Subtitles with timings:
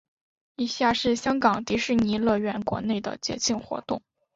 [0.55, 4.01] 以下是香港迪士尼乐园内的节庆活动。